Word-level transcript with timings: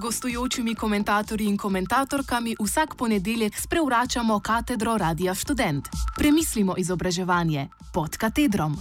gostujočimi 0.00 0.74
komentatorji 0.74 1.46
in 1.46 1.56
komentatorkami 1.56 2.56
vsak 2.60 2.94
ponedeljek 2.96 3.58
sprevračamo 3.58 4.40
katedro 4.40 4.96
Radia 4.96 5.34
Student. 5.34 5.88
Premislimo 6.16 6.74
izobraževanje 6.78 7.68
pod 7.92 8.16
katedrom. 8.16 8.76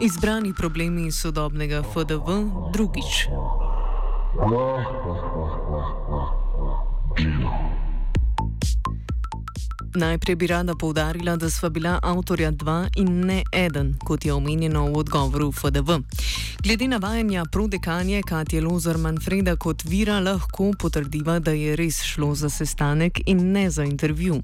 Izbrani 0.00 0.54
problemi 0.54 1.12
sodobnega 1.12 1.82
FDV 1.82 2.28
drugič. 2.72 3.26
Najprej 9.94 10.36
bi 10.36 10.46
rada 10.46 10.74
povdarila, 10.74 11.36
da 11.36 11.50
sva 11.50 11.68
bila 11.68 11.98
avtorja 12.02 12.50
dva 12.50 12.88
in 12.96 13.26
ne 13.26 13.42
eden, 13.52 13.96
kot 14.04 14.24
je 14.24 14.32
omenjeno 14.32 14.84
v 14.86 14.98
odgovoru 14.98 15.52
FDV. 15.52 15.98
Glede 16.62 16.88
navajanja 16.88 17.44
prodekanje 17.52 18.22
Katje 18.22 18.60
Lozer 18.60 18.98
Manfreda 18.98 19.56
kot 19.56 19.82
vira 19.84 20.20
lahko 20.20 20.70
potrdiva, 20.78 21.38
da 21.38 21.50
je 21.50 21.76
res 21.76 22.02
šlo 22.02 22.34
za 22.34 22.50
sestanek 22.50 23.20
in 23.26 23.52
ne 23.52 23.70
za 23.70 23.84
intervju. 23.84 24.42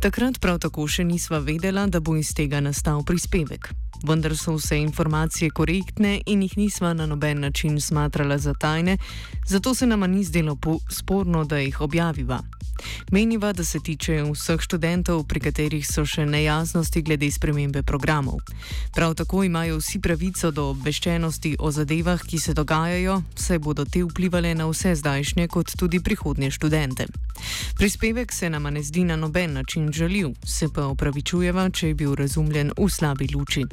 Takrat 0.00 0.40
prav 0.40 0.58
tako 0.58 0.88
še 0.88 1.04
nisva 1.04 1.38
vedela, 1.38 1.86
da 1.86 2.00
bo 2.00 2.16
iz 2.16 2.34
tega 2.34 2.60
nastal 2.60 3.04
prispevek 3.04 3.70
vendar 4.04 4.36
so 4.36 4.54
vse 4.56 4.78
informacije 4.78 5.50
korektne 5.50 6.20
in 6.26 6.42
jih 6.42 6.56
nisva 6.56 6.94
na 6.94 7.06
noben 7.06 7.40
način 7.40 7.80
smatrala 7.80 8.38
za 8.38 8.54
tajne, 8.54 8.96
zato 9.46 9.74
se 9.74 9.86
nama 9.86 10.06
ni 10.06 10.24
zdelo 10.24 10.56
sporno, 10.90 11.44
da 11.44 11.58
jih 11.58 11.80
objaviva. 11.80 12.42
Meniva, 13.10 13.52
da 13.52 13.64
se 13.64 13.80
tiče 13.80 14.22
vseh 14.22 14.60
študentov, 14.60 15.24
pri 15.28 15.40
katerih 15.40 15.86
so 15.86 16.04
še 16.08 16.24
nejasnosti 16.26 17.02
glede 17.02 17.30
spremembe 17.30 17.82
programov. 17.82 18.40
Prav 18.94 19.14
tako 19.14 19.44
imajo 19.44 19.78
vsi 19.78 20.00
pravico 20.00 20.50
do 20.50 20.68
obveščenosti 20.72 21.56
o 21.60 21.70
zadevah, 21.70 22.22
ki 22.22 22.38
se 22.38 22.54
dogajajo, 22.54 23.22
saj 23.36 23.58
bodo 23.58 23.84
te 23.84 24.02
vplivali 24.04 24.54
na 24.54 24.66
vse 24.70 24.94
zdajšnje 24.98 25.48
kot 25.48 25.76
tudi 25.78 26.00
prihodnje 26.00 26.50
študente. 26.50 27.06
Prispevek 27.78 28.32
se 28.32 28.50
nama 28.50 28.70
ne 28.70 28.82
zdi 28.82 29.04
na 29.04 29.16
noben 29.16 29.52
način 29.52 29.92
žaljiv, 29.92 30.34
se 30.44 30.68
pa 30.68 30.86
opravičujeva, 30.86 31.70
če 31.70 31.92
je 31.92 31.94
bil 31.94 32.14
razumljen 32.14 32.72
v 32.78 32.88
slabi 32.90 33.28
luči. 33.34 33.66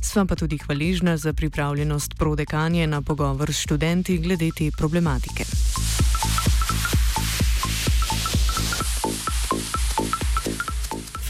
Sva 0.00 0.24
pa 0.24 0.34
tudi 0.34 0.58
hvaležna 0.58 1.16
za 1.16 1.32
pripravljenost 1.32 2.14
prodekanje 2.18 2.86
na 2.86 3.02
pogovor 3.02 3.52
s 3.52 3.58
študenti 3.58 4.18
glede 4.18 4.50
te 4.56 4.70
problematike. 4.78 5.44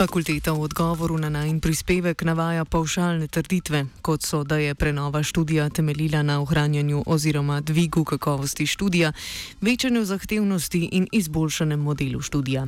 Fakulteta 0.04 0.52
v 0.52 0.68
odgovoru 0.68 1.16
na 1.16 1.32
najn 1.32 1.64
prispevek 1.64 2.28
navaja 2.28 2.68
pavšalne 2.68 3.24
trditve, 3.24 3.88
kot 4.04 4.20
so, 4.20 4.42
da 4.44 4.60
je 4.60 4.74
prenova 4.76 5.22
študija 5.24 5.70
temeljila 5.72 6.20
na 6.22 6.42
ohranjanju 6.44 7.08
oziroma 7.08 7.60
dvigu 7.64 8.04
kakovosti 8.04 8.66
študija, 8.66 9.12
večanju 9.64 10.04
zahtevnosti 10.04 10.88
in 10.92 11.08
izboljšanem 11.12 11.80
modelu 11.80 12.20
študija. 12.20 12.66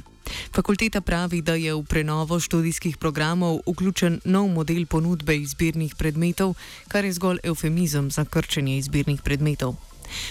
Fakulteta 0.54 1.00
pravi, 1.00 1.42
da 1.42 1.54
je 1.60 1.74
v 1.74 1.82
prenovo 1.84 2.40
študijskih 2.40 2.96
programov 2.96 3.60
vključen 3.68 4.20
nov 4.24 4.48
model 4.48 4.86
ponudbe 4.86 5.36
izbirnih 5.36 5.92
predmetov, 5.94 6.54
kar 6.88 7.04
je 7.04 7.12
zgolj 7.12 7.44
eufemizem 7.44 8.10
za 8.10 8.24
krčenje 8.24 8.78
izbirnih 8.78 9.20
predmetov. 9.20 9.76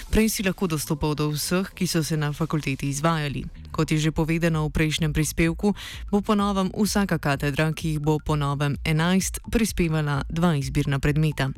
Prej 0.09 0.29
si 0.29 0.43
lahko 0.43 0.67
dostopal 0.67 1.15
do 1.15 1.29
vseh, 1.31 1.69
ki 1.73 1.87
so 1.87 2.03
se 2.03 2.17
na 2.17 2.33
fakulteti 2.33 2.89
izvajali. 2.89 3.45
Kot 3.71 3.91
je 3.91 3.97
že 3.97 4.11
povedano 4.11 4.63
v 4.67 4.71
prejšnjem 4.71 5.13
prispevku, 5.13 5.75
bo 6.11 6.21
po 6.21 6.35
novem 6.35 6.71
vsaka 6.71 7.19
katedra, 7.19 7.73
ki 7.75 7.95
jih 7.95 7.99
bo 7.99 8.19
po 8.19 8.35
novem 8.35 8.77
11, 8.87 9.51
prispevala 9.51 10.23
dva 10.31 10.55
izbirna 10.55 10.99
predmeta. 10.99 11.51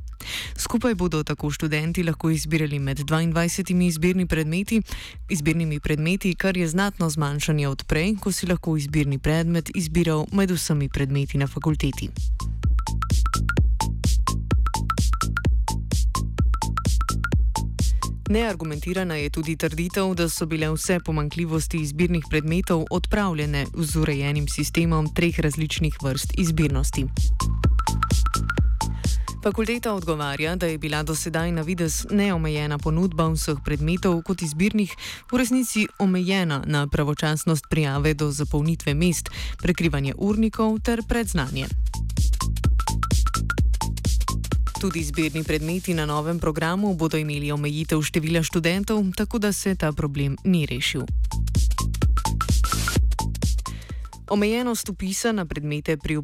Skupaj 0.58 0.96
bodo 0.96 1.24
tako 1.24 1.52
študenti 1.52 2.04
lahko 2.04 2.30
izbirali 2.30 2.80
med 2.80 3.00
22 3.06 3.88
izbirni 3.88 4.26
predmeti, 4.26 4.82
izbirnimi 5.30 5.80
predmeti, 5.80 6.36
kar 6.36 6.58
je 6.58 6.68
znatno 6.68 7.10
zmanjšanje 7.10 7.68
od 7.68 7.84
prej, 7.84 8.16
ko 8.20 8.32
si 8.32 8.48
lahko 8.48 8.78
izbirni 8.78 9.20
predmet 9.20 9.70
izbiral 9.76 10.26
med 10.32 10.52
vsemi 10.52 10.90
predmeti 10.90 11.38
na 11.38 11.48
fakulteti. 11.48 12.10
Neargumentirana 18.30 19.16
je 19.16 19.30
tudi 19.30 19.56
trditev, 19.56 20.14
da 20.14 20.30
so 20.30 20.46
bile 20.46 20.70
vse 20.70 21.00
pomankljivosti 21.00 21.78
izbirnih 21.78 22.24
predmetov 22.30 22.86
odpravljene 22.92 23.66
z 23.76 24.00
urejenim 24.00 24.48
sistemom 24.48 25.14
treh 25.14 25.40
različnih 25.40 25.98
vrst 26.04 26.34
izbirnosti. 26.38 27.06
Fakulteta 29.44 29.94
odgovarja, 29.94 30.56
da 30.56 30.66
je 30.66 30.78
bila 30.78 31.04
do 31.04 31.16
sedaj 31.16 31.52
na 31.52 31.62
vides 31.62 32.06
neomejena 32.12 32.78
ponudba 32.78 33.30
vseh 33.32 33.58
predmetov 33.66 34.22
kot 34.22 34.42
izbirnih, 34.42 34.96
v 35.32 35.38
resnici 35.38 35.88
omejena 36.00 36.64
na 36.66 36.88
pravočasnost 36.88 37.64
prijave 37.70 38.14
do 38.14 38.32
zapolnitve 38.32 38.94
mest, 38.94 39.30
prekrivanje 39.58 40.14
urnikov 40.18 40.80
ter 40.80 41.02
predznanje. 41.08 41.68
Tudi 44.80 45.04
zbirni 45.04 45.44
predmeti 45.44 45.94
na 45.94 46.06
novem 46.06 46.40
programu 46.40 46.94
bodo 46.94 47.18
imeli 47.18 47.52
omejitev 47.52 48.02
števila 48.02 48.44
študentov, 48.44 49.02
tako 49.18 49.40
da 49.40 49.52
se 49.54 49.76
ta 49.76 49.92
problem 49.92 50.38
ni 50.44 50.66
rešil. 50.66 51.02
Omejenost 54.30 54.90
upisa 54.90 55.32
na 55.32 55.46
predmete 55.46 55.98
pri 55.98 56.18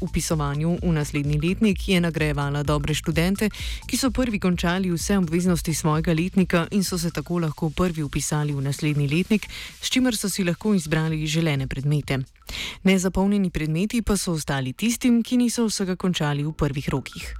upisovanju 0.00 0.78
v 0.82 0.92
naslednji 0.92 1.40
letnik 1.40 1.88
je 1.88 2.00
nagrajevala 2.00 2.62
dobre 2.62 2.94
študente, 2.94 3.50
ki 3.86 3.96
so 3.96 4.10
prvi 4.10 4.38
končali 4.38 4.92
vse 4.92 5.18
obveznosti 5.18 5.74
svojega 5.74 6.12
letnika 6.12 6.66
in 6.70 6.84
so 6.84 6.98
se 6.98 7.10
tako 7.10 7.38
lahko 7.38 7.70
prvi 7.70 8.02
upisali 8.02 8.52
v 8.52 8.60
naslednji 8.60 9.08
letnik, 9.08 9.48
s 9.80 9.90
čimer 9.90 10.16
so 10.16 10.28
si 10.28 10.44
lahko 10.44 10.74
izbrali 10.74 11.26
želene 11.26 11.66
predmete. 11.66 12.18
Nezapolnjeni 12.82 13.50
predmeti 13.50 14.02
pa 14.02 14.16
so 14.16 14.32
ostali 14.32 14.72
tistim, 14.72 15.22
ki 15.22 15.36
niso 15.36 15.66
vsega 15.66 15.96
končali 15.96 16.44
v 16.44 16.52
prvih 16.52 16.88
rokih. 16.88 17.34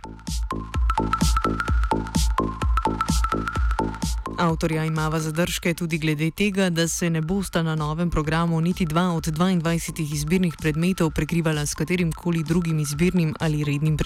Avtorja 4.41 4.85
imava 4.85 5.19
zadržke 5.21 5.75
tudi 5.75 5.99
glede 5.99 6.31
tega, 6.31 6.71
da 6.71 6.89
se 6.89 7.11
ne 7.11 7.21
bosta 7.21 7.63
na 7.63 7.75
novem 7.75 8.11
programu 8.11 8.61
niti 8.61 8.87
dva 8.87 9.13
od 9.13 9.27
22 9.27 10.15
izbirnih 10.15 10.55
predmetov 10.57 11.11
prekrivala 11.11 11.67
s 11.67 11.75
katerim 11.75 12.13
koli 12.13 12.43
drugim 12.43 12.79
izbirnim 12.79 13.35
ali 13.41 13.65
rednim 13.65 13.97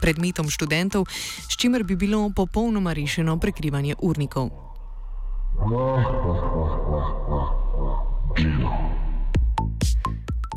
predmetom 0.00 0.50
študentov, 0.50 1.06
s 1.48 1.56
čimer 1.56 1.84
bi 1.84 1.96
bilo 1.96 2.30
popolnoma 2.36 2.92
rešeno 2.92 3.38
prekrivanje 3.40 3.94
urnikov. 3.98 4.50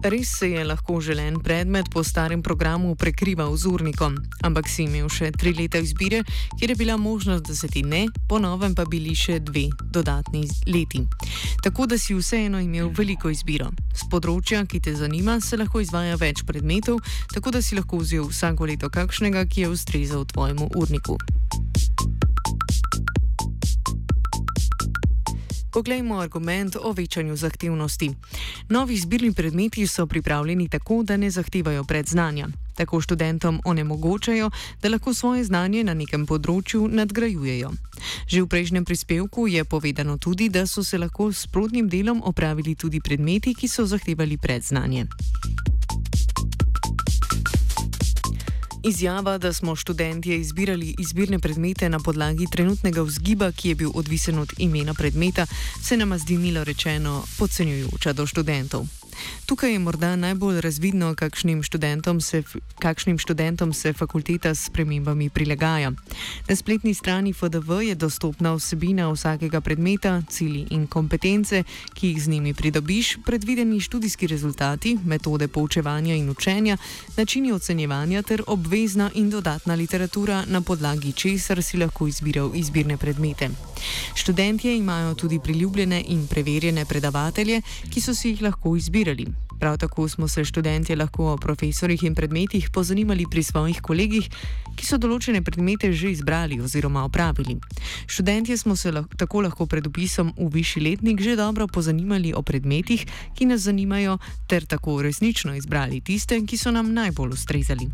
Res 0.03 0.29
se 0.37 0.47
je 0.51 0.63
lahko 0.63 1.01
želen 1.01 1.39
predmet 1.43 1.89
po 1.91 2.03
starem 2.03 2.43
programu 2.43 2.95
prekrival 2.95 3.51
z 3.57 3.67
urnikom, 3.67 4.15
ampak 4.47 4.69
si 4.71 4.85
imel 4.87 5.09
še 5.11 5.27
tri 5.35 5.51
leta 5.51 5.81
izbire, 5.83 6.21
kjer 6.55 6.71
je 6.71 6.77
bila 6.79 6.95
možnost, 6.97 7.43
da 7.43 7.55
se 7.55 7.67
ti 7.67 7.83
ne, 7.83 8.05
po 8.29 8.39
novem 8.39 8.71
pa 8.75 8.85
bili 8.87 9.11
še 9.11 9.41
dve 9.43 9.67
dodatni 9.91 10.47
leti. 10.71 11.03
Tako 11.63 11.89
da 11.91 11.97
si 11.99 12.15
vseeno 12.15 12.63
imel 12.63 12.93
veliko 12.95 13.27
izbiro. 13.27 13.73
Z 13.91 14.07
področja, 14.07 14.63
ki 14.63 14.79
te 14.79 14.96
zanima, 14.96 15.41
se 15.43 15.59
lahko 15.59 15.84
izvaja 15.84 16.16
več 16.16 16.45
predmetov, 16.47 17.03
tako 17.35 17.52
da 17.52 17.61
si 17.61 17.75
lahko 17.75 17.99
vzel 17.99 18.31
vsako 18.31 18.72
leto 18.72 18.87
kakšnega, 18.87 19.43
ki 19.52 19.67
je 19.67 19.73
ustrezal 19.75 20.23
tvojemu 20.31 20.72
urniku. 20.79 21.19
Poglejmo 25.71 26.19
argument 26.19 26.75
o 26.75 26.91
večanju 26.91 27.35
zahtevnosti. 27.35 28.11
Novi 28.69 28.97
zbirni 28.97 29.33
predmeti 29.33 29.87
so 29.87 30.07
pripravljeni 30.07 30.69
tako, 30.69 31.03
da 31.03 31.17
ne 31.17 31.29
zahtevajo 31.31 31.83
predznanja. 31.83 32.47
Tako 32.75 33.01
študentom 33.01 33.61
onemogočajo, 33.66 34.49
da 34.81 34.89
lahko 34.89 35.13
svoje 35.13 35.43
znanje 35.43 35.83
na 35.83 35.93
nekem 35.93 36.25
področju 36.25 36.87
nadgrajujejo. 36.87 37.71
Že 38.27 38.41
v 38.41 38.47
prejšnjem 38.47 38.85
prispevku 38.85 39.47
je 39.47 39.63
povedano 39.63 40.17
tudi, 40.17 40.49
da 40.49 40.66
so 40.67 40.83
se 40.83 40.97
lahko 40.97 41.31
s 41.33 41.47
plodnim 41.47 41.89
delom 41.89 42.21
opravili 42.23 42.75
tudi 42.75 42.99
predmeti, 42.99 43.53
ki 43.53 43.67
so 43.67 43.85
zahtevali 43.85 44.37
predznanje. 44.37 45.05
Izjava, 48.84 49.37
da 49.37 49.53
smo 49.53 49.76
študentje 49.76 50.40
izbirali 50.40 50.96
izbirne 50.99 51.40
predmete 51.40 51.90
na 51.90 51.99
podlagi 51.99 52.46
trenutnega 52.52 53.02
vzgiba, 53.02 53.52
ki 53.52 53.70
je 53.70 53.76
bil 53.76 53.91
odvisen 53.96 54.40
od 54.40 54.53
imena 54.58 54.93
predmeta, 54.93 55.46
se 55.84 55.97
nam 55.97 56.17
zdi 56.17 56.37
milo 56.37 56.64
rečeno 56.64 57.23
podcenjujoča 57.37 58.14
do 58.14 58.28
študentov. 58.28 58.98
Tukaj 59.45 59.71
je 59.71 59.79
morda 59.79 60.16
najbolj 60.16 60.61
razvidno, 60.61 61.16
kakšnim 61.16 61.63
študentom 61.63 62.21
se, 62.21 62.43
kakšnim 62.79 63.17
študentom 63.17 63.73
se 63.73 63.93
fakulteta 63.93 64.55
s 64.55 64.69
premembami 64.69 65.29
prilagaja. 65.29 65.91
Na 66.47 66.55
spletni 66.55 66.93
strani 66.93 67.33
FDV 67.33 67.81
je 67.81 67.95
dostopna 67.95 68.53
vsebina 68.53 69.09
vsakega 69.11 69.61
predmeta, 69.61 70.21
cilji 70.29 70.67
in 70.69 70.87
kompetence, 70.87 71.63
ki 71.93 72.07
jih 72.07 72.21
z 72.23 72.27
njimi 72.27 72.53
pridobiš, 72.53 73.17
predvideni 73.25 73.79
študijski 73.79 74.27
rezultati, 74.27 74.97
metode 75.05 75.47
poučevanja 75.47 76.16
in 76.16 76.29
učenja, 76.29 76.77
načini 77.17 77.51
ocenjevanja 77.51 78.21
ter 78.21 78.43
obvezna 78.47 79.09
in 79.16 79.29
dodatna 79.29 79.75
literatura, 79.75 80.43
na 80.47 80.61
podlagi 80.61 81.11
česar 81.13 81.63
si 81.63 81.77
lahko 81.77 82.07
izbiral 82.07 82.51
izbirne 82.55 82.97
predmete. 82.97 83.49
Študentje 84.16 84.77
imajo 84.77 85.16
tudi 85.16 85.39
priljubljene 85.43 86.03
in 86.07 86.27
preverjene 86.27 86.85
predavatelje, 86.85 87.61
ki 87.89 88.01
so 88.01 88.13
si 88.13 88.29
jih 88.29 88.41
lahko 88.41 88.75
izbirali. 88.75 89.09
Prav 89.59 89.78
tako 89.78 90.08
smo 90.09 90.28
se 90.28 90.46
študentje 90.46 90.96
lahko 90.96 91.34
o 91.34 91.38
profesorjih 91.38 92.03
in 92.03 92.16
predmetih 92.16 92.70
pozanimali 92.73 93.26
pri 93.32 93.44
svojih 93.44 93.82
kolegih, 93.82 94.29
ki 94.76 94.85
so 94.85 94.97
določene 94.97 95.41
predmete 95.44 95.91
že 95.91 96.11
izbrali 96.11 96.61
oziroma 96.64 97.03
opravili. 97.03 97.58
Študentje 98.08 98.58
smo 98.58 98.76
se 98.76 98.91
lahko, 98.91 99.17
tako 99.17 99.41
lahko 99.41 99.66
pred 99.66 99.88
upisom 99.88 100.32
v 100.38 100.47
višji 100.53 100.84
letnik 100.84 101.22
že 101.22 101.35
dobro 101.35 101.67
pozanimali 101.67 102.34
o 102.34 102.41
predmetih, 102.41 103.03
ki 103.35 103.46
nas 103.46 103.67
zanimajo, 103.67 104.17
ter 104.47 104.66
tako 104.66 105.02
resnično 105.02 105.55
izbrali 105.55 106.02
tiste, 106.02 106.40
ki 106.40 106.58
so 106.58 106.72
nam 106.72 106.94
najbolj 106.94 107.35
ustrezali. 107.35 107.91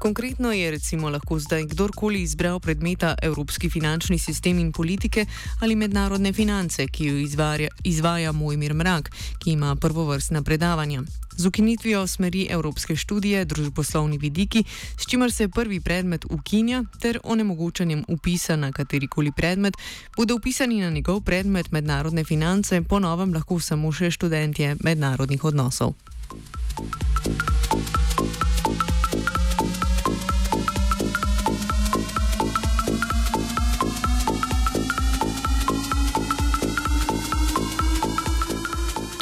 Konkretno 0.00 0.52
je 0.52 0.70
recimo 0.70 1.10
lahko 1.10 1.38
zdaj 1.38 1.66
kdorkoli 1.66 2.22
izbral 2.22 2.60
predmeta 2.60 3.14
Evropski 3.22 3.70
finančni 3.70 4.18
sistem 4.18 4.58
in 4.58 4.72
politike 4.72 5.26
ali 5.60 5.76
mednarodne 5.76 6.32
finance, 6.32 6.86
ki 6.88 7.04
jo 7.04 7.16
izvarja, 7.18 7.68
izvaja 7.84 8.32
Mojmir 8.32 8.74
Mrak, 8.74 9.10
ki 9.38 9.50
ima 9.50 9.76
prvovrstna 9.76 10.42
predavanja. 10.42 11.02
Z 11.36 11.46
ukinitvijo 11.46 12.06
smeri 12.06 12.46
Evropske 12.50 12.96
študije, 12.96 13.44
družboslovni 13.44 14.18
vidiki, 14.18 14.64
s 14.98 15.06
čimer 15.06 15.32
se 15.32 15.48
prvi 15.48 15.80
predmet 15.80 16.24
ukinja, 16.30 16.84
ter 17.00 17.18
onemogočanjem 17.24 18.04
upisa 18.08 18.56
na 18.56 18.72
katerikoli 18.72 19.32
predmet, 19.36 19.74
bodo 20.16 20.34
upisani 20.34 20.80
na 20.80 20.90
njegov 20.90 21.20
predmet 21.20 21.72
mednarodne 21.72 22.24
finance, 22.24 22.82
po 22.82 22.98
novem 22.98 23.34
lahko 23.34 23.60
samo 23.60 23.92
še 23.92 24.10
študentje 24.10 24.76
mednarodnih 24.80 25.44
odnosov. 25.44 25.92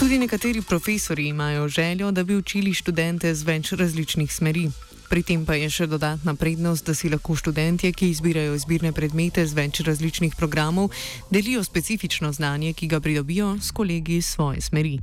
Tudi 0.08 0.18
nekateri 0.18 0.62
profesori 0.62 1.26
imajo 1.28 1.68
željo, 1.68 2.10
da 2.10 2.24
bi 2.24 2.36
učili 2.36 2.74
študente 2.74 3.34
z 3.34 3.44
več 3.44 3.72
različnih 3.72 4.32
smeri. 4.32 4.70
Pri 5.10 5.20
tem 5.22 5.42
pa 5.44 5.52
je 5.54 5.68
še 5.68 5.86
dodatna 5.86 6.32
prednost, 6.34 6.86
da 6.86 6.94
si 6.96 7.10
lahko 7.12 7.36
študentje, 7.36 7.90
ki 7.92 8.08
izbirajo 8.14 8.54
izbirne 8.56 8.94
predmete 8.96 9.44
z 9.44 9.52
več 9.52 9.82
različnih 9.84 10.32
programov, 10.40 10.94
delijo 11.28 11.60
specifično 11.64 12.32
znanje, 12.32 12.72
ki 12.72 12.88
ga 12.88 13.02
pridobijo 13.04 13.50
s 13.60 13.68
kolegi 13.70 14.16
iz 14.22 14.30
svoje 14.32 14.64
smeri. 14.64 14.94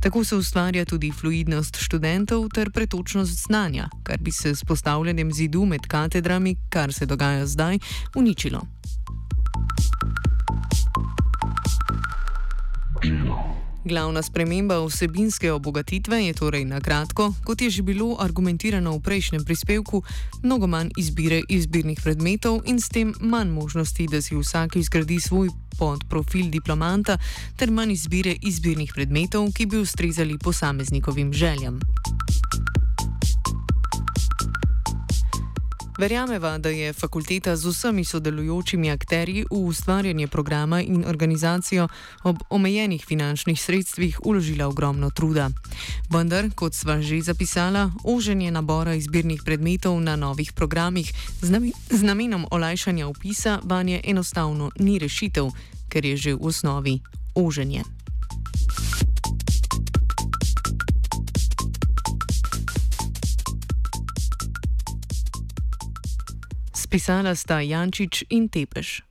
Tako 0.00 0.24
se 0.24 0.40
ustvarja 0.40 0.86
tudi 0.88 1.12
fluidnost 1.12 1.76
študentov 1.76 2.48
ter 2.48 2.72
pretočnost 2.72 3.44
znanja, 3.44 3.90
kar 4.08 4.24
bi 4.24 4.32
se 4.32 4.54
s 4.56 4.64
postavljanjem 4.64 5.32
zidu 5.36 5.66
med 5.68 5.84
katedrami, 5.84 6.56
kar 6.72 6.96
se 6.96 7.04
dogaja 7.04 7.44
zdaj, 7.44 7.76
uničilo. 8.16 8.64
Glavna 13.86 14.22
sprememba 14.22 14.80
vsebinske 14.86 15.52
obogatitve 15.52 16.24
je 16.24 16.32
torej 16.34 16.64
na 16.64 16.80
kratko, 16.80 17.30
kot 17.44 17.60
je 17.62 17.70
že 17.70 17.82
bilo 17.86 18.16
argumentirano 18.18 18.90
v 18.98 19.02
prejšnjem 19.02 19.44
prispevku, 19.46 20.02
mnogo 20.42 20.66
manj 20.66 20.90
izbire 20.98 21.38
izbirnih 21.48 22.00
predmetov 22.02 22.66
in 22.66 22.82
s 22.82 22.88
tem 22.90 23.14
manj 23.20 23.54
možnosti, 23.54 24.06
da 24.10 24.18
si 24.22 24.34
vsak 24.34 24.76
izgradi 24.76 25.20
svoj 25.20 25.54
podprofil 25.78 26.50
diplomanta, 26.50 27.18
ter 27.56 27.70
manj 27.70 27.94
izbire 27.94 28.34
izbirnih 28.42 28.90
predmetov, 28.90 29.52
ki 29.54 29.66
bi 29.66 29.78
ustrezali 29.78 30.38
posameznikovim 30.42 31.32
željam. 31.32 31.78
Verjameva, 35.98 36.58
da 36.58 36.68
je 36.68 36.92
fakulteta 36.92 37.56
z 37.56 37.66
vsemi 37.66 38.04
sodelujočimi 38.04 38.90
akterji 38.90 39.44
v 39.50 39.56
ustvarjanje 39.56 40.26
programa 40.28 40.82
in 40.82 41.04
organizacijo 41.08 41.88
ob 42.22 42.36
omejenih 42.50 43.04
finančnih 43.06 43.62
sredstvih 43.62 44.18
uložila 44.24 44.66
ogromno 44.66 45.10
truda. 45.10 45.50
Vendar, 46.10 46.50
kot 46.54 46.74
sva 46.74 47.00
že 47.00 47.22
zapisala, 47.22 47.90
oženje 48.04 48.50
nabora 48.50 48.94
izbirnih 48.94 49.42
predmetov 49.44 50.00
na 50.00 50.16
novih 50.16 50.52
programih 50.52 51.12
z, 51.42 51.50
nami, 51.50 51.72
z 51.90 52.02
namenom 52.02 52.46
olajšanja 52.50 53.06
upisa 53.06 53.60
vanje 53.64 54.00
enostavno 54.04 54.70
ni 54.78 54.98
rešitev, 54.98 55.48
ker 55.88 56.04
je 56.04 56.16
že 56.16 56.34
v 56.34 56.44
osnovi 56.46 57.00
oženje. 57.34 58.05
Spisala 66.86 67.34
sta 67.34 67.58
Jančič 67.58 68.30
in 68.30 68.46
Tepeš. 68.46 69.02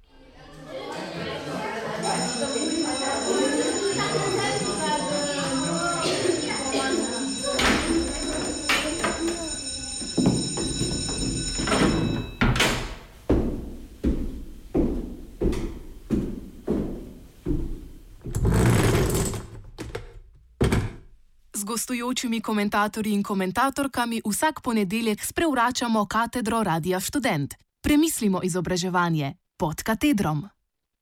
gostujočimi 21.66 22.40
komentatorji 22.42 23.14
in 23.14 23.24
komentatorkami 23.24 24.22
vsak 24.24 24.62
ponedeljek 24.62 25.26
sprevračamo 25.26 26.06
katedro 26.06 26.64
Radia 26.64 27.00
Student. 27.00 27.65
Premislimo 27.86 28.40
izobraževanje 28.44 29.34
pod 29.58 29.84
katedrom. 29.84 30.55